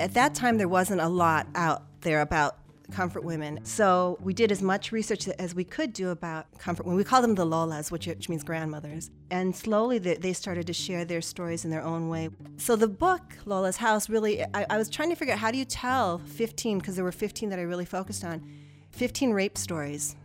[0.00, 2.58] At that time, there wasn't a lot out there about
[2.92, 3.64] comfort women.
[3.64, 6.96] So we did as much research as we could do about comfort women.
[6.96, 9.10] We call them the Lolas, which, which means grandmothers.
[9.30, 12.30] And slowly they, they, started to share their stories in their own way.
[12.56, 15.58] So the book, Lola's House, really, I, I was trying to figure out how do
[15.58, 18.42] you tell 15, because there were 15 that I really focused on,
[18.92, 20.16] 15 rape stories.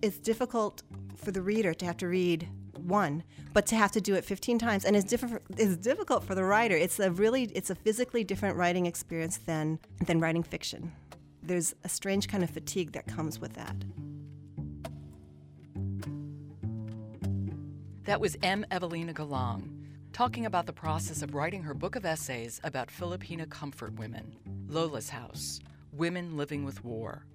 [0.00, 0.82] It's difficult
[1.16, 2.48] for the reader to have to read
[2.86, 3.22] one,
[3.52, 5.42] but to have to do it 15 times, and it's different.
[5.56, 6.76] It's difficult for the writer.
[6.76, 10.92] It's a really, it's a physically different writing experience than than writing fiction
[11.46, 13.76] there's a strange kind of fatigue that comes with that.
[18.04, 18.64] That was M.
[18.70, 19.72] Evelina Galang
[20.12, 24.36] talking about the process of writing her book of essays about Filipina comfort women,
[24.68, 25.60] Lola's House
[25.92, 27.26] Women Living with War.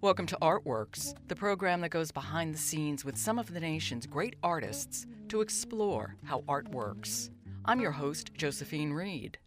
[0.00, 4.06] Welcome to Artworks, the program that goes behind the scenes with some of the nation's
[4.06, 7.32] great artists to explore how art works.
[7.64, 9.38] I'm your host, Josephine Reed.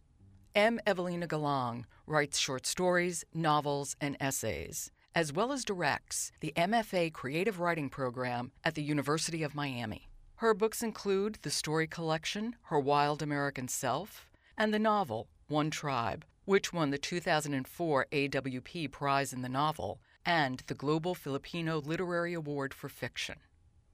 [0.54, 0.78] M.
[0.86, 7.58] Evelina Galang writes short stories, novels, and essays, as well as directs the MFA Creative
[7.58, 10.10] Writing Program at the University of Miami.
[10.34, 16.26] Her books include the story collection Her Wild American Self and the novel One Tribe,
[16.44, 22.74] which won the 2004 AWP Prize in the Novel and the Global Filipino Literary Award
[22.74, 23.36] for Fiction.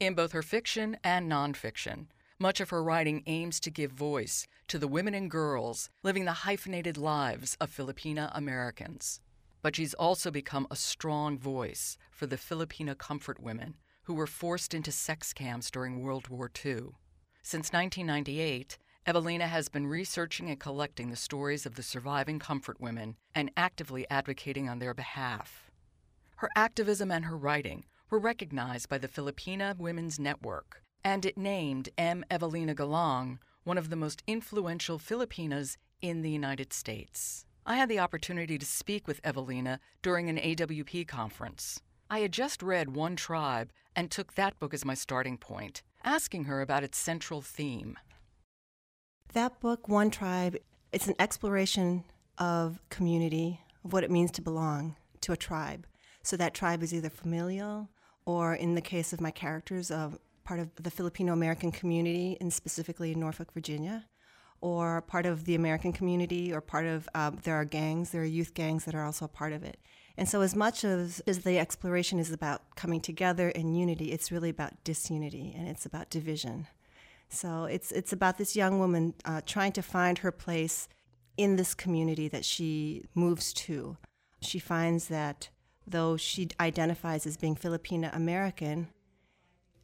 [0.01, 2.07] In both her fiction and nonfiction,
[2.39, 6.45] much of her writing aims to give voice to the women and girls living the
[6.45, 9.21] hyphenated lives of Filipina Americans.
[9.61, 14.73] But she's also become a strong voice for the Filipina comfort women who were forced
[14.73, 16.91] into sex camps during World War II.
[17.43, 23.17] Since 1998, Evelina has been researching and collecting the stories of the surviving comfort women
[23.35, 25.68] and actively advocating on their behalf.
[26.39, 31.89] Her activism and her writing were recognized by the Filipina Women's Network, and it named
[31.99, 32.25] M.
[32.31, 37.45] Evelina Galang one of the most influential Filipinas in the United States.
[37.67, 41.81] I had the opportunity to speak with Evelina during an AWP conference.
[42.09, 46.45] I had just read One Tribe and took that book as my starting point, asking
[46.45, 47.99] her about its central theme.
[49.33, 50.57] That book, One Tribe,
[50.93, 52.05] it's an exploration
[52.39, 55.85] of community, of what it means to belong to a tribe.
[56.29, 57.89] So that tribe is either familial
[58.27, 62.53] or, in the case of my characters, of part of the Filipino American community, and
[62.53, 64.05] specifically in Norfolk, Virginia,
[64.61, 68.27] or part of the American community, or part of um, there are gangs, there are
[68.27, 69.79] youth gangs that are also a part of it.
[70.19, 74.31] And so, as much as, as the exploration is about coming together and unity, it's
[74.31, 76.67] really about disunity and it's about division.
[77.31, 80.91] So, it's, it's about this young woman uh, trying to find her place
[81.39, 83.97] in this community that she moves to.
[84.43, 85.49] She finds that
[85.91, 88.89] though she identifies as being Filipina American,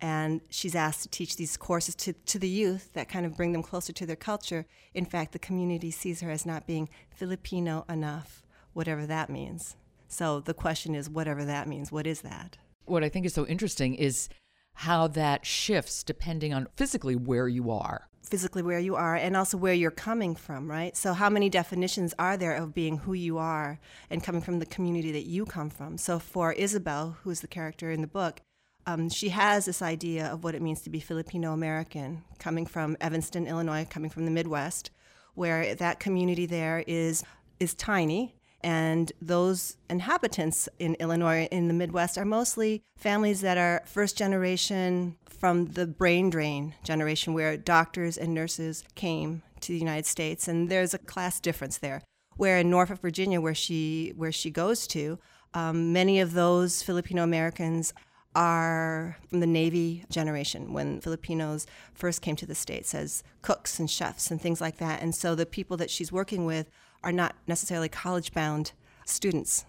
[0.01, 3.53] and she's asked to teach these courses to, to the youth that kind of bring
[3.53, 4.67] them closer to their culture.
[4.93, 8.43] In fact, the community sees her as not being Filipino enough,
[8.73, 9.77] whatever that means.
[10.09, 12.59] So the question is, whatever that means, what is that?
[12.85, 14.29] What I think is so interesting is
[14.75, 18.09] how that shifts depending on physically where you are.
[18.25, 20.97] Physically where you are, and also where you're coming from, right?
[20.97, 23.79] So, how many definitions are there of being who you are
[24.11, 25.99] and coming from the community that you come from?
[25.99, 28.41] So, for Isabel, who's the character in the book,
[28.87, 32.97] um, she has this idea of what it means to be Filipino American, coming from
[33.01, 34.91] Evanston, Illinois, coming from the Midwest,
[35.35, 37.25] where that community there is
[37.61, 38.35] is tiny,
[38.65, 45.17] and those inhabitants in Illinois in the Midwest are mostly families that are first generation
[45.29, 50.71] from the brain drain generation, where doctors and nurses came to the United States, and
[50.71, 52.01] there's a class difference there.
[52.37, 55.19] Where in Norfolk, Virginia, where she where she goes to,
[55.53, 57.93] um, many of those Filipino Americans
[58.35, 63.91] are from the Navy generation when Filipinos first came to the States as cooks and
[63.91, 65.03] chefs and things like that.
[65.03, 66.71] And so the people that she's working with
[67.05, 68.73] are not necessarily college bound
[69.05, 69.67] students.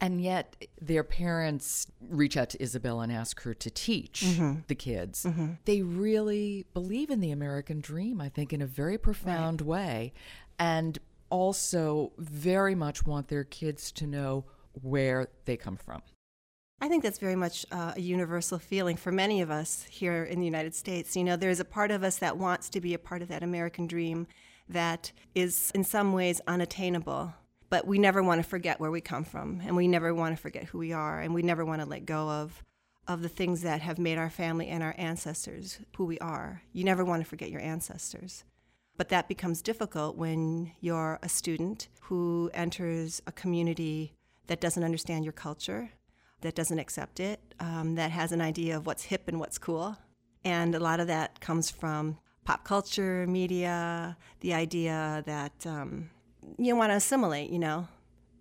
[0.00, 4.60] And yet, their parents reach out to Isabel and ask her to teach mm-hmm.
[4.66, 5.22] the kids.
[5.22, 5.52] Mm-hmm.
[5.64, 9.68] They really believe in the American dream, I think, in a very profound right.
[9.68, 10.12] way,
[10.58, 10.98] and
[11.30, 16.02] also very much want their kids to know where they come from.
[16.80, 20.40] I think that's very much uh, a universal feeling for many of us here in
[20.40, 21.16] the United States.
[21.16, 23.44] You know, there's a part of us that wants to be a part of that
[23.44, 24.26] American dream
[24.72, 27.34] that is in some ways unattainable.
[27.70, 30.42] But we never want to forget where we come from, and we never want to
[30.42, 32.62] forget who we are, and we never want to let go of,
[33.08, 36.62] of the things that have made our family and our ancestors who we are.
[36.72, 38.44] You never want to forget your ancestors.
[38.98, 44.12] But that becomes difficult when you're a student who enters a community
[44.48, 45.90] that doesn't understand your culture,
[46.42, 49.96] that doesn't accept it, um, that has an idea of what's hip and what's cool.
[50.44, 56.10] And a lot of that comes from pop culture, media, the idea that um,
[56.58, 57.88] you want to assimilate, you know.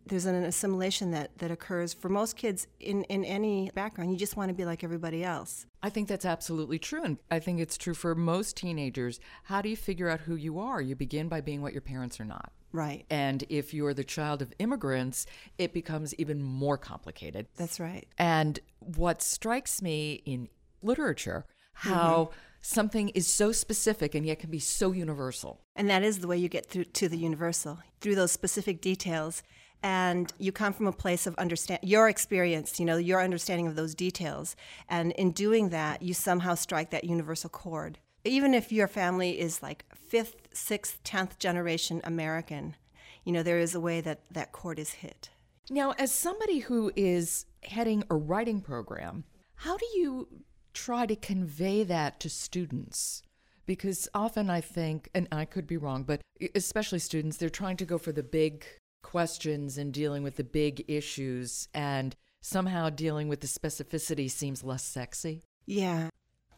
[0.07, 4.11] There's an assimilation that, that occurs for most kids in, in any background.
[4.11, 5.67] You just want to be like everybody else.
[5.83, 7.03] I think that's absolutely true.
[7.03, 9.19] And I think it's true for most teenagers.
[9.43, 10.81] How do you figure out who you are?
[10.81, 12.51] You begin by being what your parents are not.
[12.73, 13.05] Right.
[13.11, 15.27] And if you're the child of immigrants,
[15.59, 17.47] it becomes even more complicated.
[17.55, 18.07] That's right.
[18.17, 20.49] And what strikes me in
[20.81, 22.39] literature, how mm-hmm.
[22.61, 25.61] Something is so specific and yet can be so universal.
[25.75, 29.43] And that is the way you get through to the universal, through those specific details.
[29.83, 33.75] And you come from a place of understand your experience, you know, your understanding of
[33.75, 34.55] those details.
[34.87, 37.97] And in doing that, you somehow strike that universal chord.
[38.23, 42.75] Even if your family is like fifth, sixth, tenth generation American,
[43.23, 45.31] you know, there is a way that that chord is hit.
[45.71, 49.23] Now, as somebody who is heading a writing program,
[49.55, 50.27] how do you
[50.73, 53.23] try to convey that to students?
[53.65, 56.21] Because often I think, and I could be wrong, but
[56.55, 58.65] especially students, they're trying to go for the big
[59.03, 64.83] questions and dealing with the big issues, and somehow dealing with the specificity seems less
[64.83, 65.43] sexy.
[65.65, 66.09] Yeah.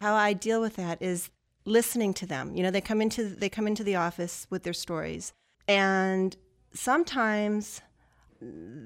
[0.01, 1.29] How I deal with that is
[1.65, 2.55] listening to them.
[2.55, 5.33] You know, they come into they come into the office with their stories,
[5.67, 6.35] and
[6.73, 7.81] sometimes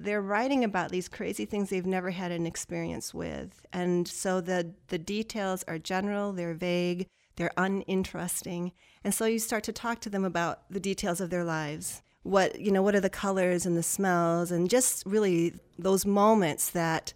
[0.02, 3.66] they're writing about these crazy things they've never had an experience with.
[3.74, 8.74] And so the the details are general, they're vague, they're uninteresting.
[9.04, 12.02] And so you start to talk to them about the details of their lives.
[12.24, 16.70] What, you know, what are the colors and the smells and just really those moments
[16.72, 17.14] that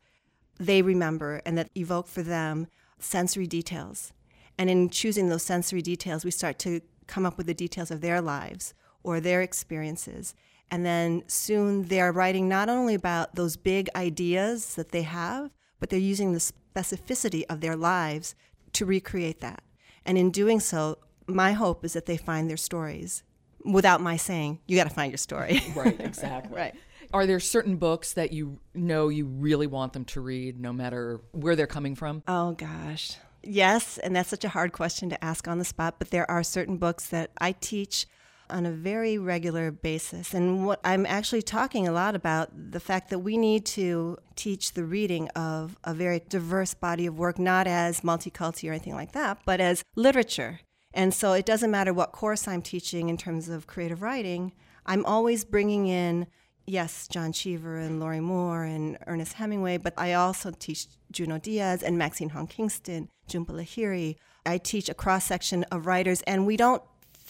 [0.57, 2.67] they remember and that evoke for them
[2.99, 4.13] sensory details.
[4.57, 8.01] And in choosing those sensory details, we start to come up with the details of
[8.01, 8.73] their lives
[9.03, 10.35] or their experiences.
[10.71, 15.89] And then soon they're writing not only about those big ideas that they have, but
[15.89, 18.33] they're using the specificity of their lives
[18.73, 19.62] to recreate that.
[20.06, 20.97] And in doing so,
[21.27, 23.23] my hope is that they find their stories
[23.65, 25.62] without my saying, you got to find your story.
[25.75, 26.56] right, exactly.
[26.56, 26.75] right.
[27.13, 31.19] Are there certain books that you know you really want them to read no matter
[31.31, 32.24] where they're coming from?
[32.27, 33.17] Oh, gosh.
[33.44, 36.44] Yes, and that's such a hard question to ask on the spot, but there are
[36.44, 38.06] certain books that I teach
[38.51, 40.33] on a very regular basis.
[40.33, 44.74] And what I'm actually talking a lot about the fact that we need to teach
[44.74, 49.13] the reading of a very diverse body of work, not as multicultural or anything like
[49.13, 50.59] that, but as literature.
[50.94, 54.51] And so it doesn't matter what course I'm teaching in terms of creative writing,
[54.86, 56.27] I'm always bringing in,
[56.65, 61.83] yes, John Cheever and Lorrie Moore and Ernest Hemingway, but I also teach Junot Diaz
[61.83, 64.15] and Maxine Hong Kingston, Jhumpa Lahiri.
[64.45, 66.81] I teach a cross section of writers, and we don't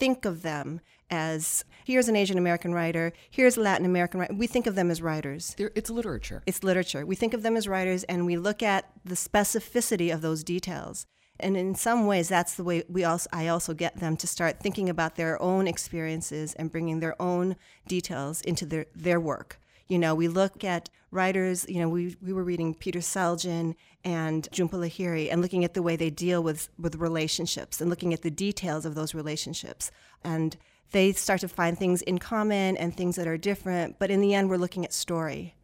[0.02, 0.82] think of them
[1.12, 4.34] as here's an Asian American writer, here's a Latin American writer.
[4.34, 5.54] We think of them as writers.
[5.60, 6.42] They're, it's literature.
[6.48, 7.06] It's literature.
[7.06, 11.06] We think of them as writers and we look at the specificity of those details.
[11.40, 14.60] And in some ways, that's the way we also I also get them to start
[14.60, 17.56] thinking about their own experiences and bringing their own
[17.88, 19.61] details into their, their work.
[19.92, 24.48] You know, we look at writers, you know, we, we were reading Peter Selgin and
[24.50, 28.22] Jhumpa Lahiri and looking at the way they deal with, with relationships and looking at
[28.22, 29.92] the details of those relationships.
[30.24, 30.56] And
[30.92, 34.00] they start to find things in common and things that are different.
[34.00, 35.56] But in the end, we're looking at story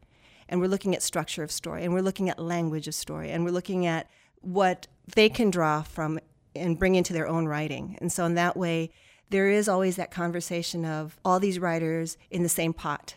[0.50, 3.46] and we're looking at structure of story and we're looking at language of story and
[3.46, 4.10] we're looking at
[4.42, 6.20] what they can draw from
[6.54, 7.98] and bring into their own writing.
[8.02, 8.92] And so, in that way,
[9.30, 13.16] there is always that conversation of all these writers in the same pot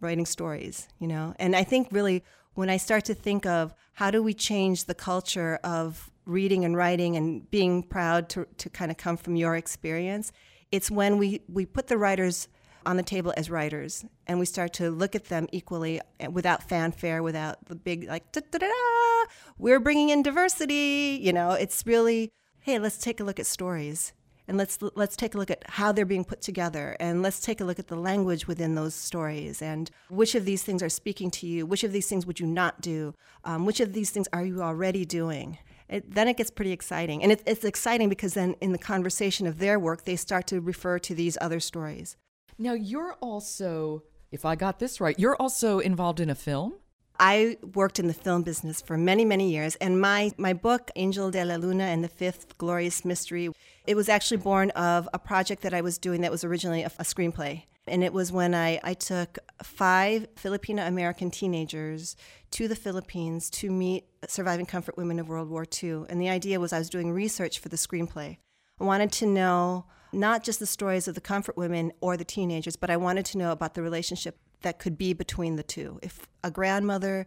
[0.00, 1.34] writing stories, you know?
[1.38, 2.24] And I think really
[2.54, 6.76] when I start to think of how do we change the culture of reading and
[6.76, 10.32] writing and being proud to, to kind of come from your experience,
[10.70, 12.48] it's when we, we put the writers
[12.84, 16.62] on the table as writers and we start to look at them equally eh, without
[16.62, 21.18] fanfare, without the big, like, da da da da, we're bringing in diversity.
[21.20, 24.12] You know, it's really, hey, let's take a look at stories
[24.48, 27.60] and let's let's take a look at how they're being put together and let's take
[27.60, 31.30] a look at the language within those stories and which of these things are speaking
[31.30, 33.14] to you which of these things would you not do
[33.44, 37.22] um, which of these things are you already doing it, then it gets pretty exciting.
[37.22, 40.60] And it, it's exciting because then in the conversation of their work, they start to
[40.60, 42.16] refer to these other stories.
[42.58, 46.74] Now, you're also, if I got this right, you're also involved in a film?
[47.20, 51.30] I worked in the film business for many, many years, and my, my book, Angel
[51.30, 53.50] de la Luna and the Fifth Glorious Mystery,
[53.86, 56.92] it was actually born of a project that I was doing that was originally a,
[56.98, 57.64] a screenplay.
[57.88, 62.16] And it was when I, I took five Filipino American teenagers
[62.52, 66.04] to the Philippines to meet surviving comfort women of World War II.
[66.08, 68.36] And the idea was I was doing research for the screenplay.
[68.80, 72.76] I wanted to know not just the stories of the comfort women or the teenagers,
[72.76, 75.98] but I wanted to know about the relationship that could be between the two.
[76.02, 77.26] If a grandmother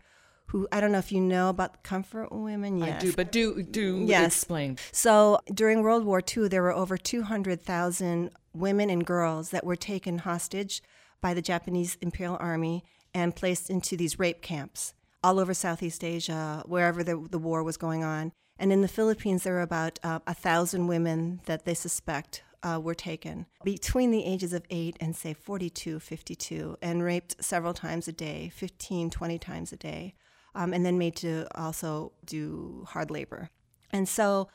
[0.52, 2.80] who I don't know if you know about comfort women.
[2.80, 3.02] Yes.
[3.02, 4.36] I do, but do do yes.
[4.36, 4.78] explain.
[4.92, 10.20] So during World War II, there were over 200,000 women and girls that were taken
[10.20, 10.84] hostage
[11.22, 12.84] by the Japanese Imperial Army
[13.14, 17.78] and placed into these rape camps all over Southeast Asia, wherever the, the war was
[17.78, 18.34] going on.
[18.58, 22.80] And in the Philippines, there were about uh, a thousand women that they suspect uh,
[22.82, 28.08] were taken between the ages of 8 and, say, 42, 52, and raped several times
[28.08, 30.16] a day, 15, 20 times a day,
[30.56, 33.50] um, and then made to also do hard labor.
[33.92, 34.50] And so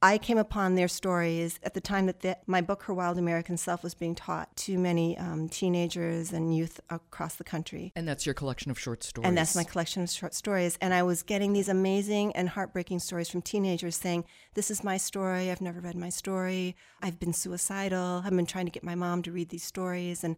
[0.00, 3.56] I came upon their stories at the time that the, my book, Her Wild American
[3.56, 7.92] Self, was being taught to many um, teenagers and youth across the country.
[7.96, 9.26] And that's your collection of short stories.
[9.26, 10.78] And that's my collection of short stories.
[10.80, 14.24] And I was getting these amazing and heartbreaking stories from teenagers saying,
[14.54, 15.50] This is my story.
[15.50, 16.76] I've never read my story.
[17.02, 18.22] I've been suicidal.
[18.24, 20.22] I've been trying to get my mom to read these stories.
[20.22, 20.36] And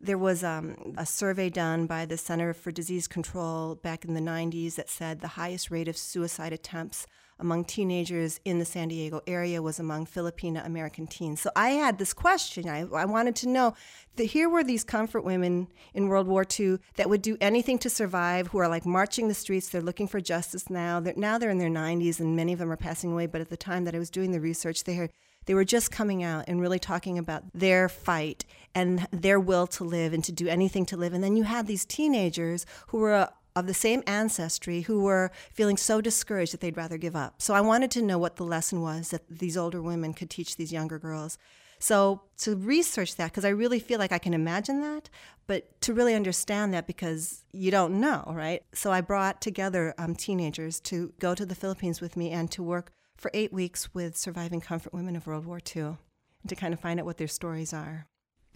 [0.00, 4.20] there was um, a survey done by the Center for Disease Control back in the
[4.20, 7.06] 90s that said the highest rate of suicide attempts
[7.38, 11.40] among teenagers in the San Diego area was among Filipino American teens.
[11.40, 12.68] So I had this question.
[12.68, 13.74] I, I wanted to know
[14.16, 17.90] that here were these comfort women in World War II that would do anything to
[17.90, 19.68] survive, who are like marching the streets.
[19.68, 21.00] They're looking for justice now.
[21.00, 23.26] They're, now they're in their 90s and many of them are passing away.
[23.26, 25.08] But at the time that I was doing the research, they,
[25.46, 29.84] they were just coming out and really talking about their fight and their will to
[29.84, 31.12] live and to do anything to live.
[31.12, 35.76] And then you had these teenagers who were of the same ancestry who were feeling
[35.76, 37.40] so discouraged that they'd rather give up.
[37.42, 40.56] So I wanted to know what the lesson was that these older women could teach
[40.56, 41.38] these younger girls.
[41.78, 45.10] So to research that, because I really feel like I can imagine that,
[45.48, 48.62] but to really understand that because you don't know, right?
[48.72, 52.62] So I brought together um, teenagers to go to the Philippines with me and to
[52.62, 56.72] work for eight weeks with surviving comfort women of World War II and to kind
[56.72, 58.06] of find out what their stories are.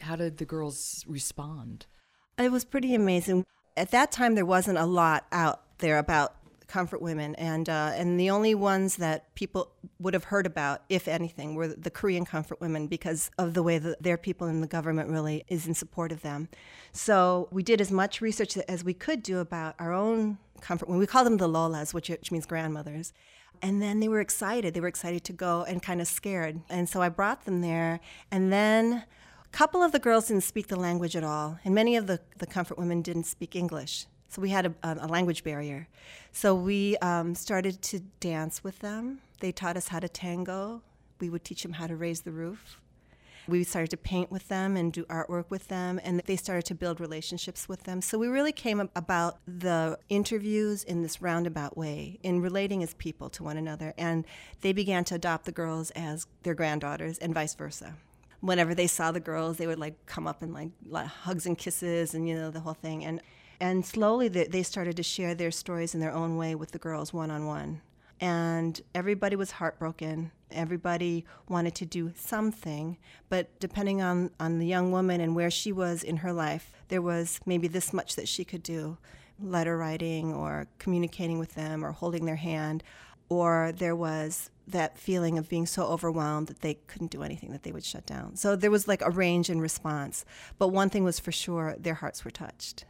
[0.01, 1.87] How did the girls respond?
[2.39, 3.45] It was pretty amazing
[3.77, 6.35] at that time there wasn't a lot out there about
[6.67, 11.07] comfort women, and uh, and the only ones that people would have heard about, if
[11.07, 14.67] anything, were the Korean comfort women because of the way that their people in the
[14.67, 16.49] government really is in support of them.
[16.93, 21.01] So we did as much research as we could do about our own comfort women.
[21.01, 23.13] We call them the Lolas, which, which means grandmothers.
[23.63, 24.75] And then they were excited.
[24.75, 26.61] They were excited to go and kind of scared.
[26.69, 29.05] And so I brought them there, and then
[29.57, 32.47] couple of the girls didn't speak the language at all, and many of the, the
[32.47, 34.05] comfort women didn't speak English.
[34.29, 35.89] So we had a, a language barrier.
[36.31, 39.21] So we um, started to dance with them.
[39.41, 40.83] They taught us how to tango.
[41.21, 42.83] We would teach them how to raise the roof.
[43.49, 46.75] We started to paint with them and do artwork with them, and they started to
[46.75, 48.03] build relationships with them.
[48.03, 53.31] So we really came about the interviews in this roundabout way, in relating as people
[53.31, 53.95] to one another.
[53.97, 54.27] And
[54.61, 57.95] they began to adopt the girls as their granddaughters, and vice versa
[58.47, 61.59] whenever they saw the girls, they would like come up and like, like hugs and
[61.59, 63.05] kisses and you know the whole thing.
[63.05, 63.21] And
[63.61, 66.79] and slowly they, they started to share their stories in their own way with the
[66.79, 67.81] girls one on one.
[68.21, 70.31] And everybody was heartbroken.
[70.51, 72.97] Everybody wanted to do something,
[73.29, 77.03] but depending on, on the young woman and where she was in her life, there
[77.03, 78.97] was maybe this much that she could do
[79.39, 82.83] letter writing or communicating with them or holding their hand,
[83.29, 87.63] or there was that feeling of being so overwhelmed that they couldn't do anything, that
[87.63, 88.35] they would shut down.
[88.37, 90.25] So there was like a range in response.
[90.59, 92.85] But one thing was for sure their hearts were touched.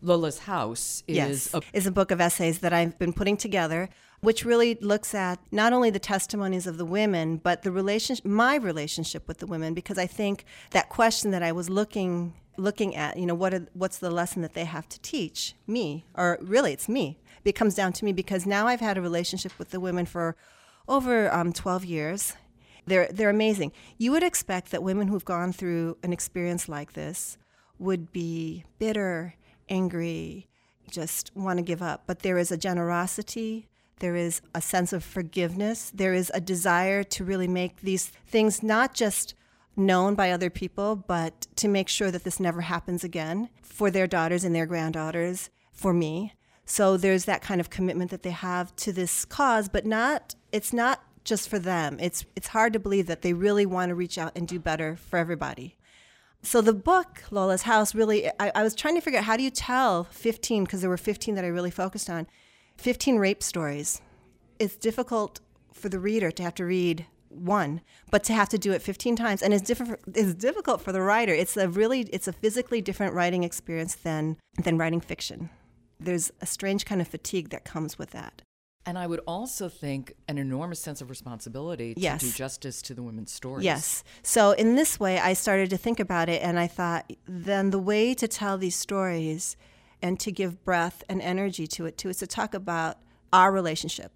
[0.00, 3.88] Lola's House is, yes, a- is a book of essays that I've been putting together,
[4.20, 8.56] which really looks at not only the testimonies of the women, but the relationship, my
[8.56, 13.16] relationship with the women, because I think that question that I was looking looking at,
[13.16, 16.72] you know, what are, what's the lesson that they have to teach me, or really
[16.72, 17.18] it's me.
[17.44, 20.36] It comes down to me because now I've had a relationship with the women for
[20.88, 22.34] over um, 12 years.
[22.86, 23.72] They're, they're amazing.
[23.98, 27.38] You would expect that women who've gone through an experience like this
[27.78, 29.34] would be bitter,
[29.68, 30.48] angry,
[30.90, 32.04] just want to give up.
[32.06, 33.68] But there is a generosity,
[34.00, 38.62] there is a sense of forgiveness, there is a desire to really make these things
[38.62, 39.34] not just
[39.76, 44.06] known by other people, but to make sure that this never happens again for their
[44.06, 46.32] daughters and their granddaughters, for me.
[46.66, 50.72] So there's that kind of commitment that they have to this cause, but not it's
[50.72, 51.98] not just for them.
[52.00, 54.96] It's it's hard to believe that they really want to reach out and do better
[54.96, 55.76] for everybody.
[56.42, 59.42] So the book Lola's House really I, I was trying to figure out how do
[59.42, 62.26] you tell 15 because there were 15 that I really focused on
[62.76, 64.00] 15 rape stories.
[64.58, 65.40] It's difficult
[65.72, 67.80] for the reader to have to read one,
[68.10, 71.02] but to have to do it 15 times and it's different it's difficult for the
[71.02, 71.34] writer.
[71.34, 75.50] It's a really it's a physically different writing experience than than writing fiction
[75.98, 78.42] there's a strange kind of fatigue that comes with that.
[78.86, 82.20] And I would also think an enormous sense of responsibility to yes.
[82.20, 83.64] do justice to the women's stories.
[83.64, 84.04] Yes.
[84.22, 87.78] So in this way, I started to think about it, and I thought, then the
[87.78, 89.56] way to tell these stories
[90.02, 92.98] and to give breath and energy to it too is to talk about
[93.32, 94.12] our relationship,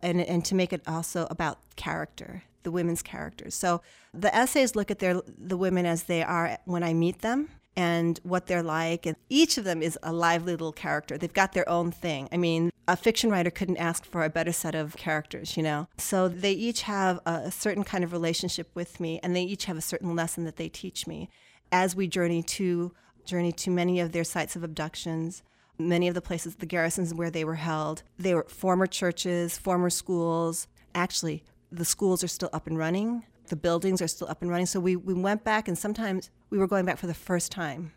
[0.00, 3.54] and and to make it also about character, the women's characters.
[3.54, 3.82] So
[4.14, 8.18] the essays look at their the women as they are when I meet them, and
[8.22, 9.06] what they're like.
[9.06, 11.18] And each of them is a lively little character.
[11.18, 12.28] They've got their own thing.
[12.32, 15.88] I mean, a fiction writer couldn't ask for a better set of characters, you know?
[15.98, 19.76] So they each have a, certain kind of relationship with me, and they each have
[19.76, 21.28] a certain lesson that they teach me
[21.72, 22.92] as we journey to
[23.24, 25.42] journey to many of their sites of abductions
[25.78, 28.02] many of the places, the garrisons where they were held.
[28.18, 30.68] They were former churches, former schools.
[30.94, 33.24] Actually, the schools are still up and running.
[33.48, 34.66] The buildings are still up and running.
[34.66, 37.92] So we, we went back, and sometimes we were going back for the first time.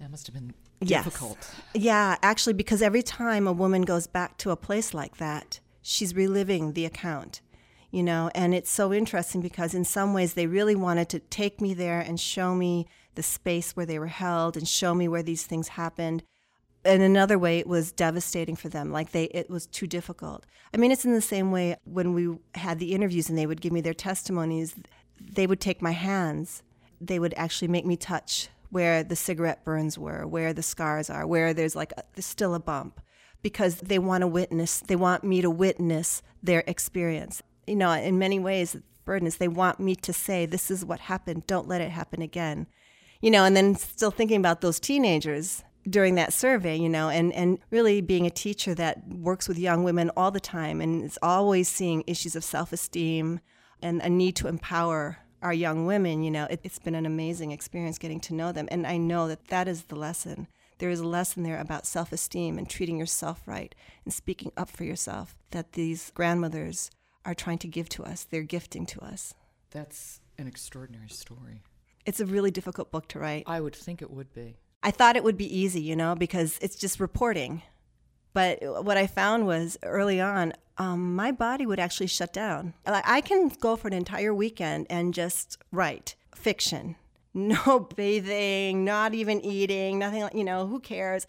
[0.00, 1.04] That must have been Yes.
[1.04, 1.50] difficult.
[1.72, 6.14] Yeah, actually, because every time a woman goes back to a place like that, she's
[6.14, 7.40] reliving the account,
[7.90, 11.60] you know, and it's so interesting because in some ways they really wanted to take
[11.60, 15.22] me there and show me the space where they were held and show me where
[15.22, 16.22] these things happened.
[16.84, 18.92] In another way, it was devastating for them.
[18.92, 20.44] Like they, it was too difficult.
[20.72, 23.60] I mean, it's in the same way when we had the interviews and they would
[23.60, 24.74] give me their testimonies.
[25.20, 26.62] They would take my hands.
[27.00, 31.26] They would actually make me touch where the cigarette burns were, where the scars are,
[31.26, 33.00] where there's like a, there's still a bump,
[33.40, 34.80] because they want to witness.
[34.80, 37.40] They want me to witness their experience.
[37.68, 40.84] You know, in many ways, the burden is they want me to say, "This is
[40.84, 41.46] what happened.
[41.46, 42.66] Don't let it happen again."
[43.20, 47.32] You know, and then still thinking about those teenagers during that survey, you know, and,
[47.32, 51.18] and really being a teacher that works with young women all the time and is
[51.22, 53.40] always seeing issues of self esteem
[53.82, 57.52] and a need to empower our young women, you know, it, it's been an amazing
[57.52, 58.66] experience getting to know them.
[58.70, 60.48] And I know that that is the lesson.
[60.78, 63.74] There is a lesson there about self esteem and treating yourself right
[64.04, 66.90] and speaking up for yourself that these grandmothers
[67.24, 68.24] are trying to give to us.
[68.24, 69.34] They're gifting to us.
[69.70, 71.62] That's an extraordinary story.
[72.06, 73.44] It's a really difficult book to write.
[73.46, 74.56] I would think it would be.
[74.84, 77.62] I thought it would be easy, you know, because it's just reporting.
[78.34, 82.74] But what I found was early on, um, my body would actually shut down.
[82.84, 86.96] I can go for an entire weekend and just write fiction,
[87.34, 90.28] no bathing, not even eating, nothing.
[90.34, 91.26] You know, who cares?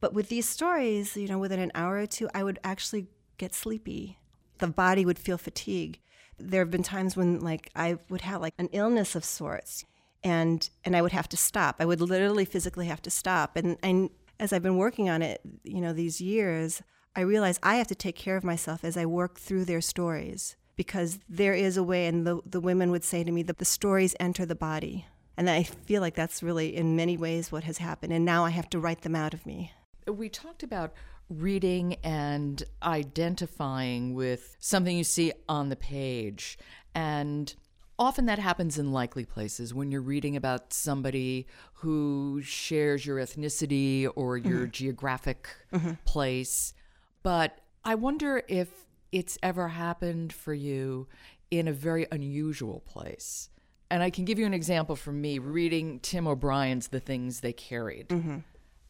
[0.00, 3.54] But with these stories, you know, within an hour or two, I would actually get
[3.54, 4.18] sleepy.
[4.58, 6.00] The body would feel fatigue.
[6.38, 9.84] There have been times when, like, I would have like an illness of sorts,
[10.24, 11.76] and and I would have to stop.
[11.78, 13.56] I would literally physically have to stop.
[13.56, 16.82] And and as I've been working on it, you know, these years,
[17.16, 20.56] I realize I have to take care of myself as I work through their stories
[20.76, 23.64] because there is a way, and the the women would say to me that the
[23.64, 27.78] stories enter the body, and I feel like that's really in many ways what has
[27.78, 28.12] happened.
[28.12, 29.72] And now I have to write them out of me.
[30.06, 30.94] We talked about
[31.28, 36.58] reading and identifying with something you see on the page.
[36.94, 37.54] And
[37.98, 44.08] often that happens in likely places when you're reading about somebody who shares your ethnicity
[44.14, 44.70] or your mm-hmm.
[44.70, 45.92] geographic mm-hmm.
[46.04, 46.74] place.
[47.22, 48.68] But I wonder if
[49.10, 51.08] it's ever happened for you
[51.50, 53.48] in a very unusual place.
[53.90, 55.38] And I can give you an example from me.
[55.38, 58.38] Reading Tim O'Brien's The Things They Carried mm-hmm.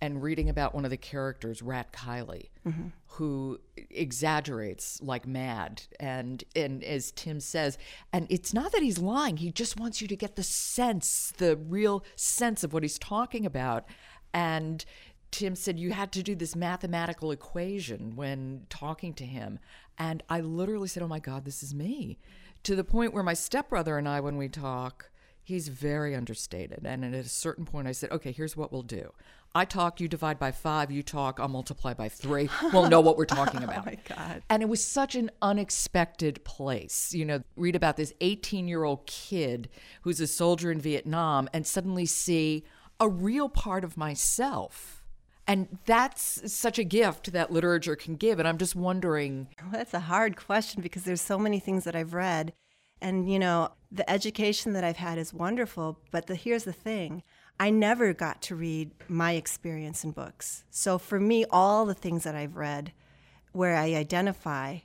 [0.00, 2.50] And reading about one of the characters, Rat Kiley,
[3.06, 3.58] who
[3.90, 5.82] exaggerates like mad.
[5.98, 7.78] And, and as Tim says,
[8.12, 11.56] and it's not that he's lying, he just wants you to get the sense, the
[11.56, 13.87] real sense of what he's talking about.
[14.32, 14.84] And
[15.30, 19.58] Tim said you had to do this mathematical equation when talking to him.
[19.98, 22.18] And I literally said, Oh my God, this is me.
[22.64, 25.11] To the point where my stepbrother and I, when we talk,
[25.42, 26.84] he's very understated.
[26.84, 29.12] And at a certain point, I said, Okay, here's what we'll do.
[29.58, 32.48] I talk, you divide by five, you talk, I'll multiply by three.
[32.72, 33.78] We'll know what we're talking oh about.
[33.78, 34.42] Oh my God.
[34.48, 37.12] And it was such an unexpected place.
[37.12, 39.68] You know, read about this 18 year old kid
[40.02, 42.64] who's a soldier in Vietnam and suddenly see
[43.00, 45.02] a real part of myself.
[45.48, 48.38] And that's such a gift that literature can give.
[48.38, 51.96] And I'm just wondering Well, that's a hard question because there's so many things that
[51.96, 52.52] I've read.
[53.00, 55.98] And, you know, the education that I've had is wonderful.
[56.12, 57.24] But the, here's the thing
[57.60, 60.64] I never got to read my experience in books.
[60.70, 62.92] So for me, all the things that I've read
[63.52, 64.78] where I identify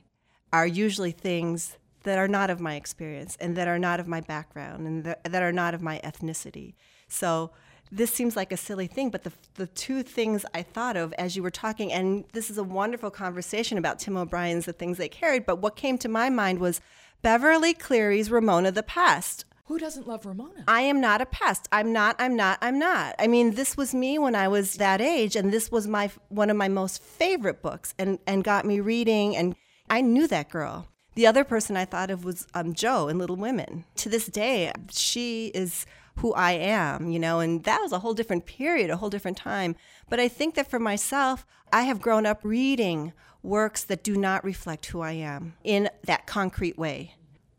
[0.52, 4.20] are usually things that are not of my experience and that are not of my
[4.20, 6.74] background and that, are not of my ethnicity.
[7.08, 7.52] So
[7.90, 11.36] this seems like a silly thing, but the, the two things I thought of as
[11.36, 15.08] you were talking, and this is a wonderful conversation about Tim O'Brien's The Things They
[15.08, 16.80] Carried, but what came to my mind was
[17.22, 19.44] Beverly Cleary's Ramona the Pest.
[19.66, 20.64] Who doesn't love Ramona?
[20.68, 21.68] I am not a pest.
[21.72, 22.16] I'm not.
[22.18, 22.58] I'm not.
[22.60, 23.14] I'm not.
[23.18, 26.50] I mean, this was me when I was that age, and this was my one
[26.50, 29.56] of my most favorite books, and and got me reading, and
[29.88, 30.88] I knew that girl.
[31.14, 33.84] The other person I thought of was um, Jo in Little Women.
[33.96, 38.14] To this day, she is who I am, you know, and that was a whole
[38.14, 39.76] different period, a whole different time.
[40.10, 44.44] But I think that for myself, I have grown up reading works that do not
[44.44, 47.14] reflect who I am in that concrete way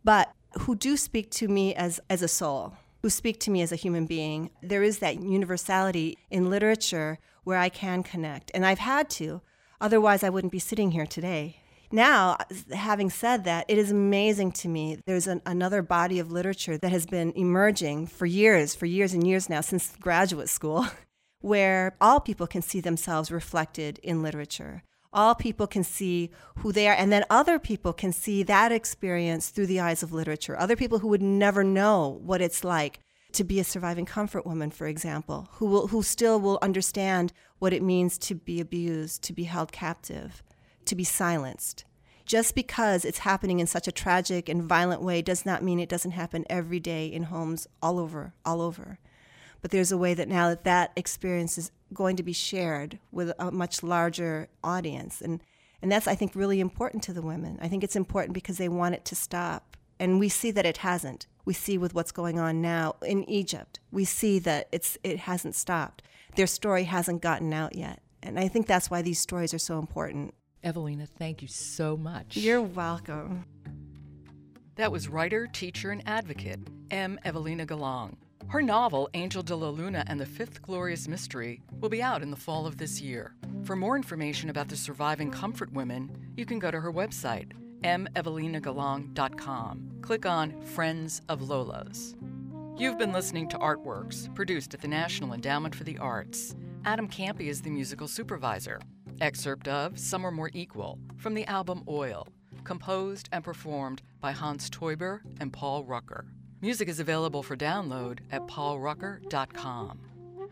[0.05, 2.73] but who do speak to me as as a soul
[3.05, 4.49] who speak to me as a human being.
[4.63, 9.43] There is that universality in literature where I can connect, and I've had to.
[9.79, 11.57] Otherwise, I wouldn't be sitting here today.
[11.91, 12.37] Now,
[12.73, 14.97] having said that, it is amazing to me.
[15.05, 19.27] There's an, another body of literature that has been emerging for years, for years and
[19.27, 20.87] years now, since graduate school,
[21.41, 24.81] where all people can see themselves reflected in literature.
[25.15, 29.47] All people can see who they are, and then other people can see that experience
[29.47, 30.59] through the eyes of literature.
[30.59, 32.99] Other people who would never know what it's like
[33.31, 37.71] to be a surviving comfort woman, for example, who will who still will understand what
[37.71, 40.43] it means to be abused, to be held captive,
[40.83, 41.85] to be silenced.
[42.25, 45.89] Just because it's happening in such a tragic and violent way does not mean it
[45.89, 48.99] doesn't happen every day in homes all over, all over.
[49.65, 53.33] But there's a way that now that that experience is going to be shared with
[53.39, 55.21] a much larger audience.
[55.21, 55.41] And,
[55.81, 57.57] and that's, I think, really important to the women.
[57.59, 59.75] I think it's important because they want it to stop.
[59.99, 61.25] And we see that it hasn't.
[61.45, 65.55] We see with what's going on now in Egypt, we see that it's, it hasn't
[65.55, 66.03] stopped.
[66.35, 68.03] Their story hasn't gotten out yet.
[68.21, 70.35] And I think that's why these stories are so important.
[70.63, 72.37] Evelina, thank you so much.
[72.37, 73.45] You're welcome.
[74.75, 76.59] That was writer, teacher, and advocate
[76.91, 77.19] M.
[77.25, 78.17] Evelina Galang.
[78.47, 82.29] Her novel, Angel de la Luna and the Fifth Glorious Mystery, will be out in
[82.29, 83.35] the fall of this year.
[83.63, 87.51] For more information about the surviving comfort women, you can go to her website,
[87.83, 89.91] mevelinagalang.com.
[90.01, 92.15] Click on Friends of Lola's.
[92.77, 96.55] You've been listening to Artworks, produced at the National Endowment for the Arts.
[96.85, 98.79] Adam Kampe is the musical supervisor.
[99.21, 102.27] Excerpt of Some Are More Equal from the album Oil,
[102.63, 106.25] composed and performed by Hans Teuber and Paul Rucker.
[106.65, 109.99] Music is available for download at paulrucker.com.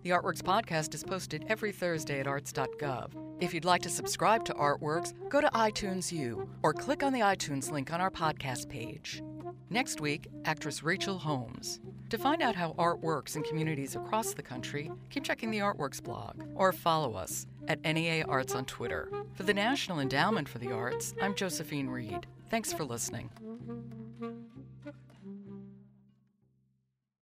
[0.04, 3.10] The Artworks podcast is posted every Thursday at arts.gov.
[3.40, 7.22] If you'd like to subscribe to Artworks, go to iTunes U or click on the
[7.22, 9.24] iTunes link on our podcast page.
[9.72, 11.80] Next week, actress Rachel Holmes.
[12.12, 16.04] To find out how art works in communities across the country, keep checking the Artworks
[16.04, 19.10] blog or follow us at NEA Arts on Twitter.
[19.34, 22.28] For the National Endowment for the Arts, I'm Josephine Reed.
[22.52, 23.32] Thanks for listening.